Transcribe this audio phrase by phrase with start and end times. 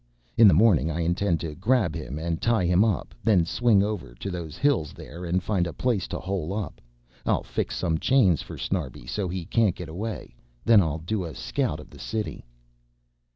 [0.35, 4.15] In the morning I intend to grab him and tie him up, then swing over
[4.15, 6.81] to those hills there and find a place to hole up.
[7.23, 10.33] I'll fix some chains for Snarbi so he can't get away,
[10.65, 12.43] then I'll do a scout of the city...."